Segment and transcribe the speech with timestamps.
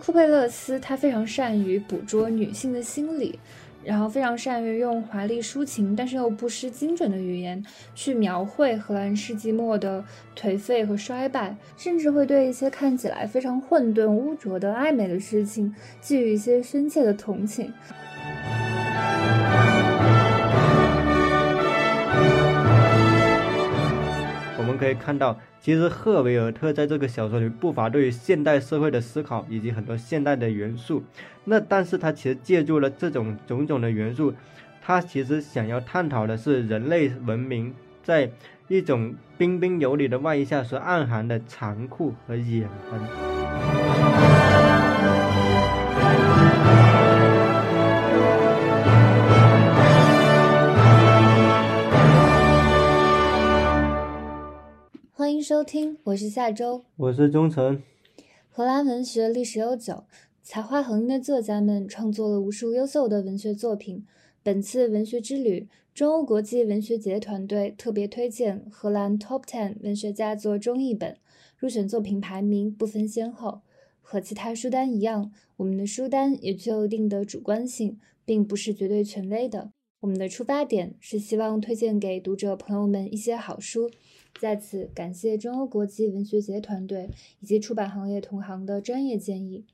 [0.00, 3.38] 库佩勒斯他非常善于捕捉女性的心理。
[3.82, 10.04] 然后非常善于用华丽抒情，但是又不失精准的语言去描绘荷兰世纪末的
[10.36, 17.72] 颓废和衰败，甚至会对一些看起来非常混沌污浊的暧昧的事情寄予一些深切的同情。
[24.80, 25.38] 可以看到。
[25.60, 31.02] 其实赫维尔特在这个小说里不乏对于现代社会的思考，以及很多现代的元素。
[31.44, 34.32] 那但是他其实借助了这种种种的元素，
[34.80, 38.30] 他其实想要探讨的是人类文明在
[38.68, 43.89] 一种彬彬有礼的外衣下所暗含的残酷和野蛮。
[55.40, 57.82] 迎收听，我是夏周，我是忠诚。
[58.50, 60.04] 荷兰文学历史悠久，
[60.42, 64.04] 才华横溢的作家们创作了无数优秀的文学作品。
[64.42, 71.16] 本次文学之旅，中欧国际文学节团队特别推荐荷兰 Top Ten 文学家作中译本，
[71.56, 73.62] 入选作品排名不分先后。
[74.02, 79.72] 和其他书单一样，我们的书单也具有一定的主观性，并不是绝对权威的。
[80.00, 83.90] 我们的出发点是希望推荐给读者朋友们一些好书。
[84.40, 87.10] 在此感谢中欧国际文学节团队
[87.40, 89.66] 以及出版行业同行的专业建议。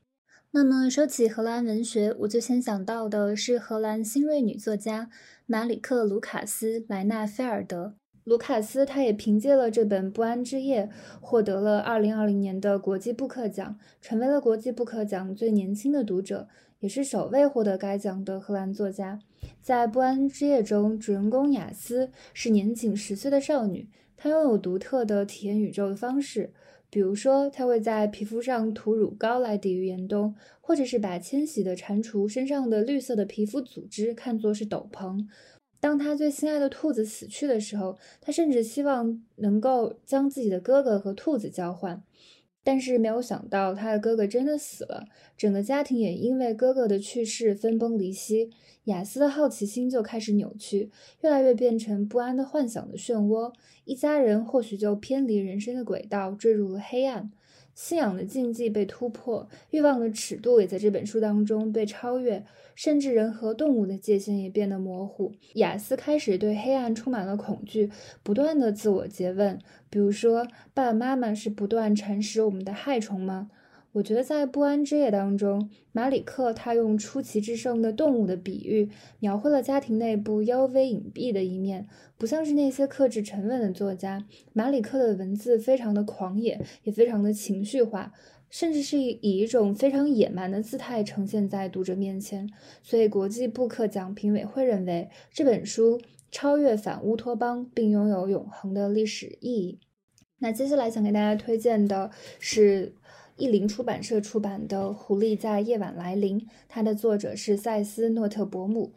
[0.51, 5.09] 那么说起荷兰文学，我最先想到的是荷兰新锐女作家
[5.45, 7.95] 马里克·卢卡斯·莱纳菲尔德。
[8.25, 10.87] 卢卡斯，她也凭借了这本《不安之夜》
[11.21, 16.49] 获得了2020年的国际布克奖，成为了国际布克奖最年轻的读者，
[16.81, 19.21] 也是首位获得该奖的荷兰作家。
[19.61, 23.87] 在《不安之夜》中，主人公雅思是年仅十岁的少女。
[24.17, 26.51] 他拥有独特的体验宇宙的方式，
[26.89, 35.25] 比如说，他会在皮肤上涂乳膏来抵御严冬，或者是把迁徙的蟾蜍身上的绿色的皮肤组织看作是斗篷。
[35.79, 42.01] 当他最心爱的兔子死去的时候，他甚至希望能够将自己的哥哥和兔子交换。
[42.67, 45.05] 但是没有想到，他的哥哥真的死了，
[45.37, 48.49] 整个家庭也因为哥哥的去世分崩离析。
[48.83, 50.91] 雅思的好奇心就开始扭曲，
[51.21, 53.53] 越来越变成不安的幻想的漩涡。
[53.85, 57.31] 一家人或许就偏离人生的轨道，坠入了黑暗。
[57.77, 62.43] 信仰的禁忌被突破，欲望的尺度也在这本书当中被超越，
[62.73, 65.31] 甚至人和动物的界限也变得模糊。
[65.53, 67.91] 雅思开始对黑暗充满了恐惧，
[68.23, 69.59] 不断的自我诘问，
[69.91, 73.51] 比如说，爸爸妈妈是不断蚕食我们的害虫吗？
[73.93, 78.89] 我觉得在不安之夜当中，马里克他用出奇制胜的动物的比喻，
[79.19, 81.87] 描绘了家庭内部妖微隐蔽的一面。
[82.15, 88.13] 不像是那些克制沉稳的作家，马里克的文字非常的狂野，也非常的情绪化，
[88.51, 92.47] 甚至是以一种非常野蛮的姿态呈现在读者面前。
[92.83, 95.99] 所以，国际布克奖评委会认为这本书
[96.29, 99.79] 超越反乌托邦，并拥有永恒的历史意义。
[100.37, 102.93] 那接下来想给大家推荐的是。
[103.37, 108.93] 译林出版社出版的《狐狸在夜晚来临》，它的作者是塞斯诺特伯姆。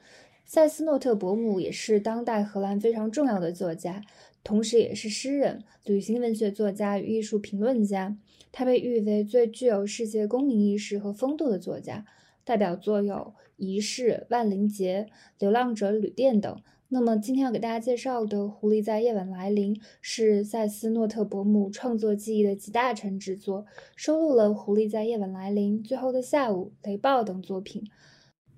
[0.46, 4.02] 塞斯诺特伯姆也是当代荷兰非常重要的作家，
[4.42, 8.16] 同时也是诗人、旅行文学作家与艺术评论家。
[8.50, 12.06] 他被誉为最具有世界公民意识和风度的作家，
[12.42, 13.14] 代表作有
[13.56, 15.06] 《仪式》《万灵节》
[15.38, 16.60] 《流浪者旅店》等。
[16.92, 23.64] 那么今天要给大家介绍的《狐狸在夜晚来临》是塞斯诺特伯姆创作记忆的集大成之作，
[23.94, 27.84] 收录了《狐狸在夜晚来临》《最后的下午》《雷暴》等作品。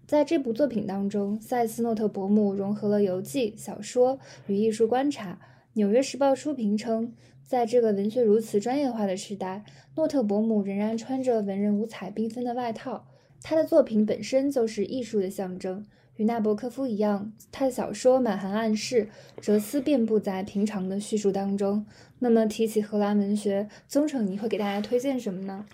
[0.06, 5.34] 在这部作品当中，塞斯诺特伯姆融合了游记、小说与艺术观察。
[5.74, 7.12] 《纽约时报》书评称，
[7.44, 9.62] 在这个文学如此专业化的时代，
[9.96, 13.06] 诺特伯姆仍然穿着文人五彩缤纷的外套。
[13.42, 15.84] 他的作品本身就是艺术的象征。
[16.22, 19.08] 与纳博科夫一样，他的小说满含暗示，
[19.40, 21.84] 哲思遍布在平常的叙述当中。
[22.20, 25.66] 那么提起荷兰文学，宗成你会给大家推荐什么呢？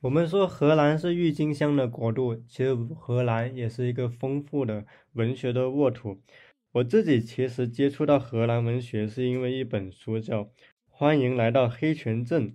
[0.00, 6.18] 我们说荷兰是郁金香的国度，其实荷兰也是一个丰富的文学的沃土。
[6.72, 10.44] 我自己其实接触到荷兰文学是因为一本书叫
[10.88, 12.48] 《欢迎来到黑泉镇》。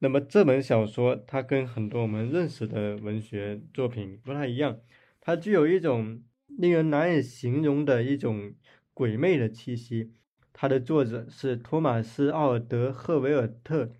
[0.00, 4.76] 那么这本小说它跟很多我们认识的文学作品不太一样，
[5.22, 6.20] 它具有一种。
[6.56, 8.54] 令人难以形容的一种
[8.94, 10.12] 鬼魅的气息。
[10.52, 13.90] 它的作者是托马斯·奥尔德·赫维尔特。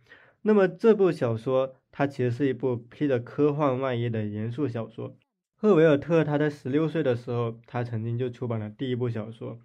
[0.43, 5.17] 那么这部小说，它其实是一部披着科幻外衣的严肃小说。
[5.55, 9.59] 赫维尔特他在十六岁的时候，他曾经就出版了第一部小说。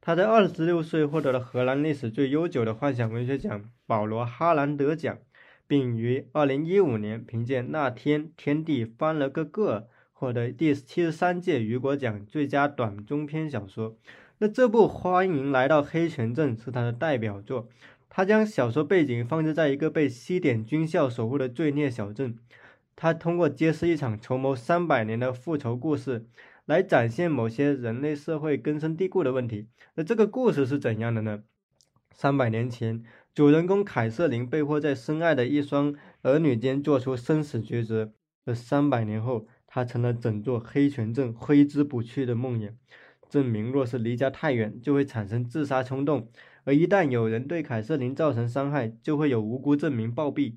[0.00, 5.18] 他在二十六岁获得了荷兰历史最悠久的幻想文学奖——保罗·哈兰德奖。
[5.66, 9.80] 并于二零一五年凭借《那天天地翻了个个》
[10.20, 13.96] 获得第七十三届雨果奖最佳短中篇小说。
[14.36, 17.70] 那这部《欢迎来到黑泉镇》是他的代表作。
[18.10, 22.36] 他将小说背景放置在一个被西点军校守护的罪孽小镇。
[22.94, 26.26] 他通过揭示一场筹谋三百年的复仇故事，
[26.66, 29.68] 来展现某些人类社会根深蒂固的问题。
[29.94, 31.44] 那这个故事是怎样的呢？
[32.12, 33.02] 三百年前，
[33.34, 38.12] 主人公凯瑟琳被迫在深爱的一双儿女间做出生死抉择。
[38.46, 42.74] 而三百年后，他成了整座黑泉镇挥之不去的梦魇。
[43.30, 46.26] 证明，若是离家太远，就会产生自杀冲动；
[46.64, 50.56] 而一旦有人对凯瑟琳造成伤害，就会有无辜证明暴毙。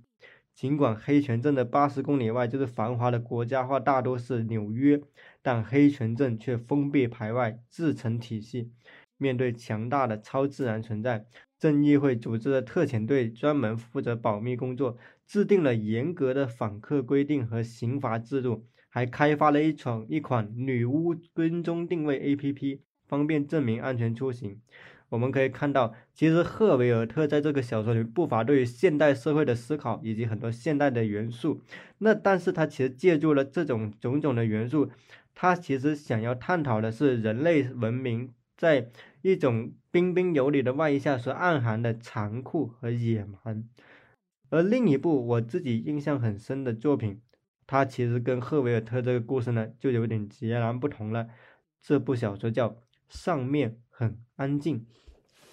[0.55, 4.99] 尽管黑泉镇的八十公里外就是繁华的国家化大都市纽约，
[5.43, 8.71] 但黑泉镇却封闭排外，自成体系。
[9.17, 11.25] 面对强大的超自然存在，
[11.59, 18.65] 正义会组织的特遣队专门负责保密工作，制定了严格的访客规定和刑罚制度。
[18.93, 24.61] 还开发了一款一款女巫跟踪定位 APP，方便证明安全出行。
[25.09, 31.59] 我们可以看到，其实赫维尔特在这个小说里不乏对于现代社会的思考，以及很多现代的元素。
[31.97, 34.91] 那但是他其实借助了这种种种的元素，
[35.33, 38.91] 他其实想要探讨的是人类文明在
[39.23, 43.67] 一种彬彬有礼的外衣下所暗含的残酷和野蛮。
[44.51, 47.19] 而另一部我自己印象很深的作品。
[47.73, 51.27] 它其实跟赫维尔特这个故事呢，就有点截然不同了。
[51.81, 52.69] 这部小说叫
[53.09, 54.81] 《上面很安静》，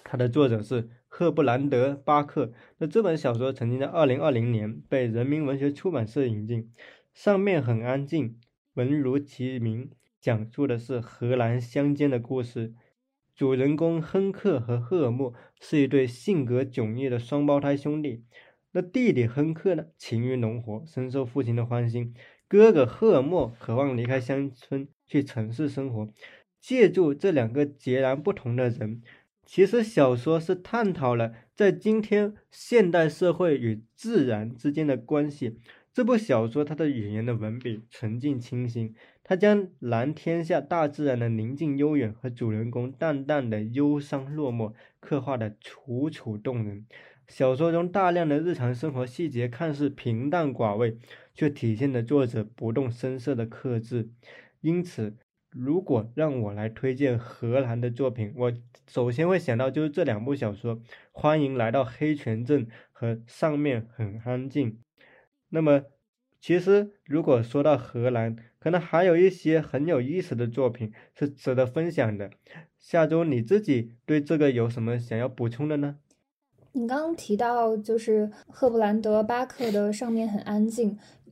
[0.03, 2.53] 它的作者是赫布兰德·巴克。
[2.77, 6.65] 那这本小说曾经在二零二零年被人民文学出版社引进。
[7.11, 8.29] 《上面很安静》，
[8.75, 9.89] 文如其名，
[10.19, 12.75] 讲述的是荷兰乡间的故事。
[13.33, 18.23] 主人公亨克和赫尔默是一对性格迥异的双胞胎兄弟。
[18.73, 22.13] 那弟弟亨克呢，勤于农活，深受父亲的欢心；
[22.47, 26.07] 哥哥赫尔默渴望离开乡村去城市生活。
[26.59, 29.01] 借助这两个截然不同的人，
[29.45, 35.57] 其实小说是探讨了在今天现代社会与自然之间的关系。
[35.93, 46.85] 这部小说它的语言的文笔纯净清新，它将蓝天下大自然的宁静悠远和主人公淡淡的忧伤落寞刻画的楚楚动人。
[47.31, 50.97] 小说中大量的日常生活细节看似平淡寡味，
[51.33, 54.09] 却体现了作者不动声色的克制。
[54.59, 55.15] 因此，
[55.49, 58.53] 如果让我来推荐荷兰的作品，我
[58.85, 60.75] 首先会想到就是这两部小说：
[61.13, 64.71] 《欢迎来到黑泉镇》和《上面很安静》。
[65.47, 65.83] 那么，
[66.41, 72.29] 其实如果说到荷兰，可能还有一些很有意思的作品是值得分享的。
[72.77, 75.99] 下周你自己对这个有什么想要补充的呢？
[76.73, 80.91] 你刚刚提到，就是赫布兰德·巴克的《上面很安静》，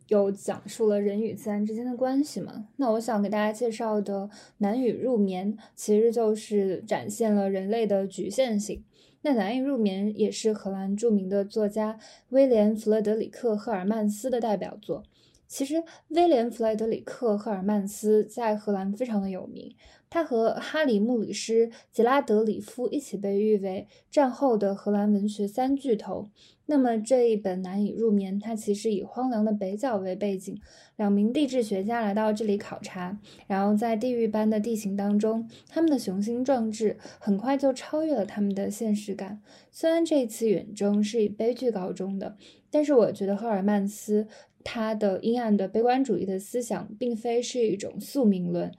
[0.09, 2.67] 有讲述了人与自然之间的关系嘛？
[2.75, 4.23] 那我想给大家介绍的
[4.57, 8.83] 《难以入眠》，其实就是展现了人类的局限性。
[9.21, 11.97] 那《难以入眠》也是荷兰著名的作家
[12.29, 15.03] 威廉·弗勒德里克·赫尔曼斯的代表作。
[15.49, 19.73] 其实，威廉·弗莱德里克·赫尔曼斯在荷兰非常的有名。
[20.07, 26.29] 他和哈里·穆里斯·杰拉德里夫一起被誉为战后的荷兰文学三巨头。
[26.67, 30.59] 那么这一本《难以入眠》，它其实以荒凉的北角为背景，
[30.97, 39.41] 两名地质学家来到这里考察，然后在地狱般的地形当中，他们的雄心壮志很快就超越了他们的现实感。
[39.71, 42.37] 虽然这一次远征是以悲剧告终的，
[42.69, 44.27] 但是我觉得赫尔曼斯。
[44.71, 48.71] 他的阴暗的悲观主义的思想，并非是一种宿命论，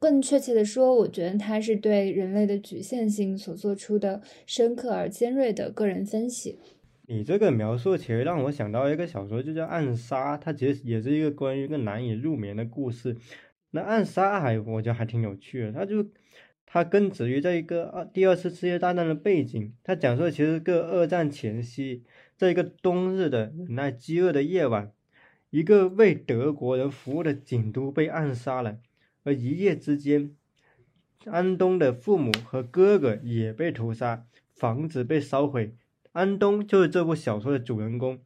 [0.00, 6.58] 更确切的说，我觉得他是对人类的局限性所做出的深刻而尖锐的个人分析。
[7.06, 13.16] 你这个描述其实让我想到一个小说，就叫《暗杀》，它其实也是一个关于一个难以入眠的故事。
[13.70, 16.04] 那《暗杀》还我觉得还挺有趣的，它就
[16.66, 22.02] 它根植于在一个二第二次世界大战的背景，它讲述的其实个二战前夕。
[22.36, 24.92] 在一个冬日的忍耐饥饿的夜晚，
[25.50, 28.78] 一个为德国人服务的警督被暗杀了，
[29.24, 30.34] 而一夜之间，
[31.24, 35.74] 安东的父母和哥哥也被屠杀，房子被烧毁。
[36.12, 38.20] 安东就是这部小说的主人公。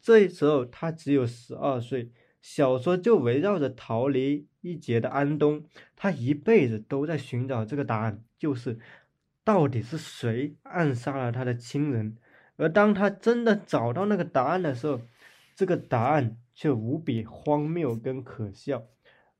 [0.00, 5.64] 这时候他只有十二岁，小说就围绕着逃离一劫的安东，
[5.96, 8.78] 他一辈子都在寻找这个答案，就是
[9.42, 12.16] 到底是谁暗杀了他的亲人。
[12.56, 15.00] 而当他真的找到那个答案的时候，
[15.54, 18.86] 这个答案却无比荒谬跟可笑。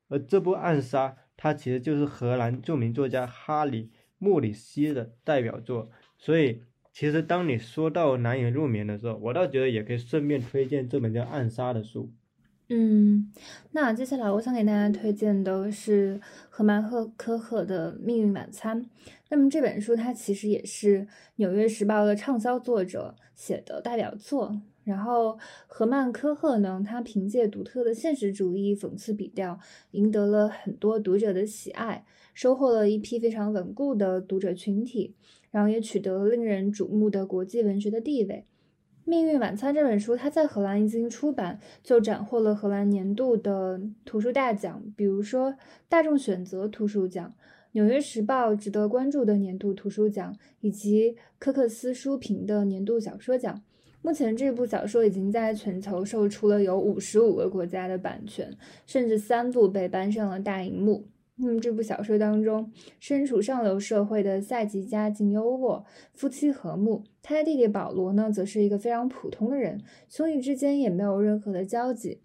[0.09, 3.87] 而这部暗杀，它其实就是荷兰著名作家哈里·
[4.18, 5.90] 穆里希的代表作。
[6.18, 12.12] 所以，其实当你说到难以入眠的时候，我倒觉得也可以顺便推荐这本叫《暗杀》的书。
[12.68, 13.30] 嗯，
[13.73, 18.83] 那接下来我想给大家推荐的是赫曼·赫科赫的《命运晚餐》。
[19.28, 21.00] 那么这本书它其实也是
[21.37, 24.61] 《纽约时报》的畅销作者写的代表作。
[24.85, 29.59] 然后赫曼·科赫呢，他凭借独特的现实主义讽刺笔调，
[29.93, 35.14] 赢得了很多读者的喜爱，收获了一批非常稳固的读者群体，
[35.50, 38.45] 然后也取得了令人瞩目的国际文学的地位。
[39.11, 45.57] 《命运晚餐》这本书，它在荷兰一经出版就斩获了荷兰年度的图书大奖，比如说
[45.88, 47.35] 大众选择图书奖、
[47.73, 53.62] 纽约时报值得关注的年度图书奖，以及科克斯书评的年度小说奖。
[54.05, 61.07] 目前，这部小说已经在全球售出了有五十五个国家的版权，甚至三部被搬上了大荧幕。
[61.37, 62.71] 那么这部小说当中，
[63.01, 67.05] 身处上流社会的赛吉家境优渥，夫妻和睦。
[67.23, 72.21] 他的弟弟保罗呢，则是一个非常普通的人，兄弟之间也没有任何的交集。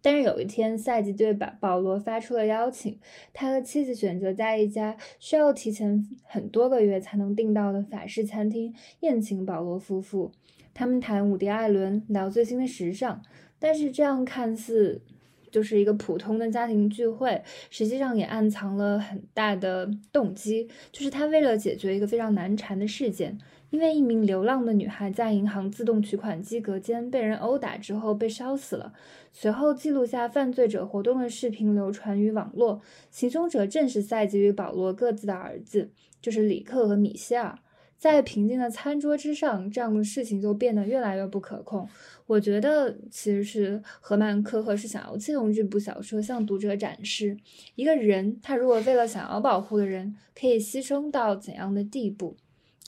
[0.00, 2.98] 但是有一天，赛吉对保保罗发出了邀请，
[3.34, 10.32] 他和妻子选择在一家需要提前很多个月才能订到的法式餐厅宴请保罗夫妇。
[10.78, 13.20] 他们谈伍迪·艾伦，聊最新的时尚。
[13.58, 15.02] 但是这样看似……
[15.50, 20.68] 就是一个普通的家庭聚会，实际上也暗藏了很大的动机。
[20.92, 23.36] 就是他为了解决一个非常难缠的事件，
[23.70, 28.92] 因为一名流浪的女孩在银行自动取款机隔间被人殴打之后被烧死了。
[29.32, 32.80] 随后记录下犯罪者活动的视频流传于网络，
[33.10, 37.58] 行凶者正是赛吉与保罗各自的儿子，就是里克和米歇尔。
[37.98, 41.86] 在平静的餐桌之上，这样的事情就变得越来越不可控。
[42.26, 47.36] 我觉得，其实是荷曼·科赫是想要借用这部小说向读者展示，
[47.74, 52.36] 一个人他如果为了想要保护的人，可以牺牲到怎样的地步。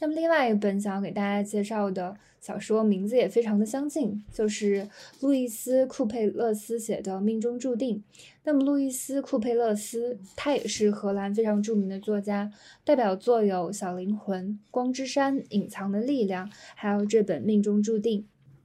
[0.01, 4.89] 那么，另外一本想要给大家介绍的小说，名字也非常的相近，就是
[5.21, 7.97] 路易斯·库佩勒斯写的《命中注定》。
[8.45, 12.51] 那么，路易斯·库佩勒斯他也是荷兰非常著名的作家，
[12.83, 18.21] 代表作有《小灵魂》《光之山》《隐藏的力量》，还有这本《命中注定》。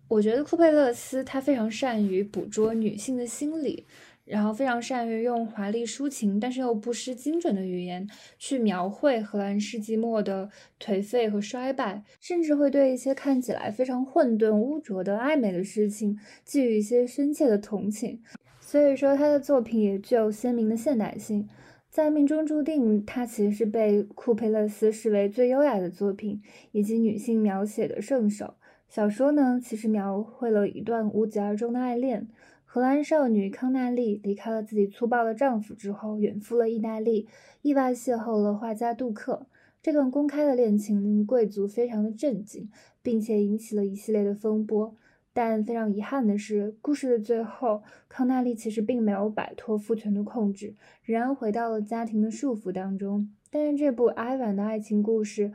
[0.07, 3.85] 我觉得库佩勒斯他非常善于捕捉女性的心理。
[4.25, 18.21] 然后非常善于用华丽抒情，但是又不失精准的语言去描绘荷兰世纪末的颓废和衰败，甚至会对一些看起来非常混沌污浊的暧昧的事情寄予一些深切的同情。
[18.59, 21.47] 所以说，他的作品也具有鲜明的现代性。
[21.87, 26.41] 在《命中注定》，他其实是被库佩勒斯视为最优雅的作品，
[26.71, 28.55] 以及女性描写的圣手。
[28.89, 32.27] 小说呢，其实描绘了一段无疾而终的爱恋。
[32.75, 37.25] 荷兰少女康纳利离开了自己粗暴的丈夫之后，远赴了意大利，
[37.61, 39.45] 意外邂逅了画家杜克。
[39.81, 42.69] 这段公开的恋情令贵族非常的震惊，
[43.01, 44.93] 并且引起了一系列的风波。
[45.31, 53.29] 但非常遗憾的是，故事的最后，康纳利其实并没有摆脱父权的控制，仍然回到了家庭的束缚当中。
[53.49, 55.53] 但是这部哀婉的爱情故事。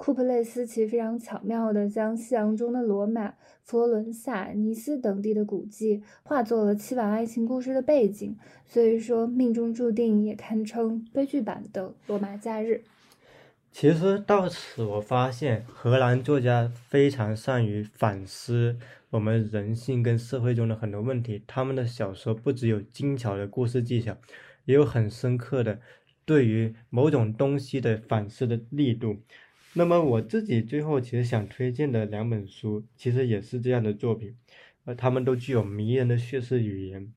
[0.00, 8.34] 库珀雷斯其实非常巧妙地将夕阳中的罗马、佛罗伦萨、尼斯等地的古迹化作了凄婉爱情故事的背景，
[8.66, 12.82] 所以说命中注定也堪称悲剧版的《罗马假日》。
[13.70, 18.78] 其实到此，我发现荷兰作家非常善于反思
[19.10, 21.42] 我们人性跟社会中的很多问题。
[21.46, 24.16] 他们的小说不只有精巧的故事技巧，
[24.64, 25.78] 也有很深刻的
[26.24, 29.18] 对于某种东西的反思的力度。
[29.72, 34.36] 那么我自己最后其实想推荐的两本书，其实也是这样的作品，
[34.84, 37.14] 呃，他们都具有迷人的叙事语言。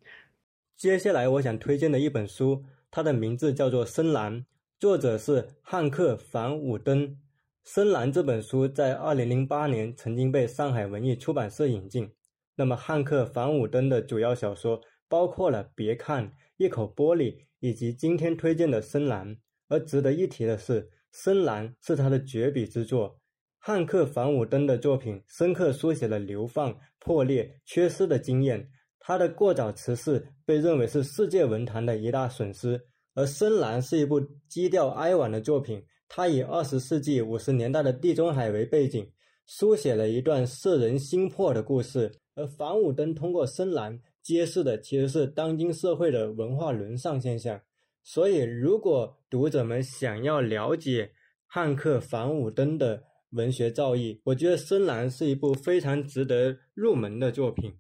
[0.76, 4.42] 接下来我想推荐的一本书，它的名字叫做《深蓝》，
[4.80, 7.10] 作者是汉克·凡伍登。
[7.64, 12.12] 《深蓝》这本书在二零零八年曾经被上海文艺出版社引进。
[12.56, 16.26] 那么汉克·凡伍登的主要小说包括了《别看》
[16.58, 17.32] 《一口玻璃》
[17.62, 19.36] 以及今天推荐的《深蓝》，
[19.70, 20.92] 而值得一提的是。
[21.14, 23.20] 深蓝是他的绝笔之作，
[23.60, 28.68] 汉克·凡伍登的作品深刻书写了流放、破裂、缺失的经验。
[29.00, 32.82] 他的过早辞世被认为是世界文坛的一大损失。
[33.14, 39.08] 而深蓝是一部基调哀婉的作品，它以二十世纪五十年代的地中海为背景，
[39.46, 42.12] 书写了一段摄人心魄的故事。
[42.34, 47.62] 而凡伍登通过深蓝揭示的其实是当今社会的文化沦丧现象。
[48.04, 51.12] 所以，如果读者们想要了解
[51.48, 57.78] 汉克·凡伍登的文学造诣，我觉得《深蓝》是一部非常值得入门的作品。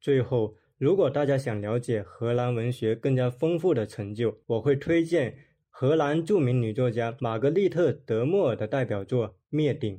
[0.00, 5.36] 最后，如果大家想了解荷兰文学更加丰富的成就，我会推荐
[5.68, 9.96] 荷兰著名女作家玛格丽特·德莫尔的代表作《灭顶》。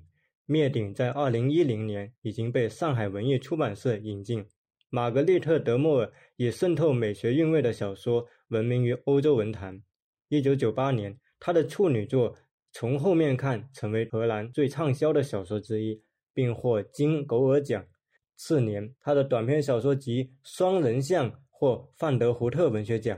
[0.47, 4.45] 灭顶在二零一零年已经被上海文艺出版社引进。
[4.89, 9.81] 玛格丽特·德莫尔以渗透美学韵味的小说闻名于欧洲文坛。
[10.27, 12.35] 一九九八年，他的处女作
[12.73, 16.03] 《从后面看》成为荷兰最畅销的小说之一，
[16.33, 17.85] 并获金狗耳奖。
[18.35, 23.17] 次年，他的短篇小说集《双人像》获范德胡特文学奖。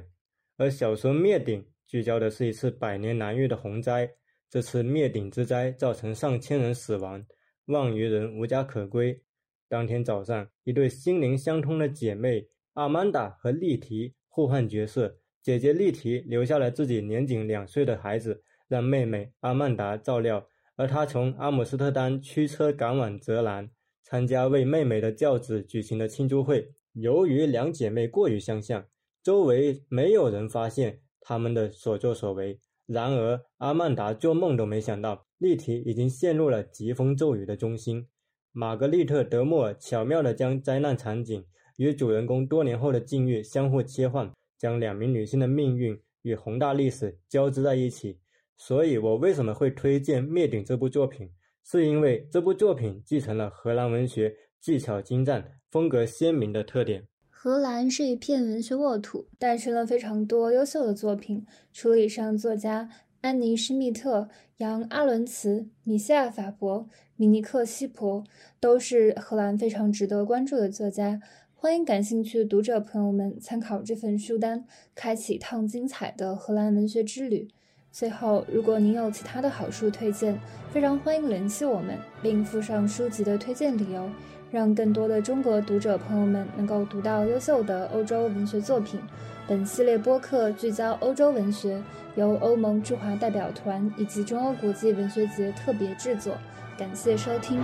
[0.57, 4.07] 而小说《灭顶》聚焦的是一次百年难遇的洪灾。
[4.51, 7.25] 这次灭顶之灾造成上千人死亡，
[7.65, 9.19] 万余人无家可归。
[9.67, 15.17] 当天早上，一对心灵相通的姐妹阿曼达和丽缇互换角色。
[15.43, 20.47] 姐姐丽缇留下了自己年仅两岁的孩子，让妹妹阿曼达照料。
[20.77, 23.69] 而她从阿姆斯特丹驱车赶往泽兰，
[24.01, 26.71] 参加为妹妹的教子举行的庆祝会。
[26.93, 28.85] 由于两姐妹过于相像，
[29.21, 32.61] 周围没有人发现她们的所作所为。
[32.85, 38.07] 然而，阿曼达做梦都没想到，丽缇已经陷入了疾风骤雨的中心。
[38.53, 41.45] 玛格丽特·德莫尔巧妙地将灾难场景
[41.75, 48.19] 与主人公多年后的境遇相互切换，将两名女性的命运与宏大历史交织在一起。
[48.57, 51.29] 所以，我为什么会推荐《灭顶》这部作品？
[51.63, 57.07] 是因为这部作品继承了荷兰文学技巧精湛、风格鲜明的特点。
[57.29, 61.45] 荷兰是一片文学沃土，诞生了非常多优秀的作品。
[61.71, 62.89] 除了以上作家
[63.21, 66.87] 安妮·施密特、杨·阿伦茨、米歇尔·法伯。
[67.15, 68.23] 米尼克·西伯
[68.59, 71.21] 都是荷兰非常值得关注的作家，
[71.63, 77.47] 欢迎感兴趣的读者朋友们参考这份书单，开启一趟精彩的荷兰文学之旅。
[77.89, 80.37] 最后，如果您有其他的好书推荐，
[80.73, 84.09] 非常欢迎联系我们，并附上书籍的推荐理由，
[84.51, 88.99] 让更多的中国读者朋友们能够读到优秀的欧洲文学作品。
[89.47, 91.81] 本系列播客聚焦欧洲文学，
[92.15, 96.35] 由欧盟驻华代表团以及中欧国际文学节特别制作。
[96.77, 97.61] 感谢收听。